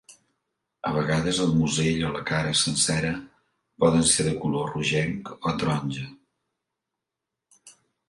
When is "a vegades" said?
0.91-1.41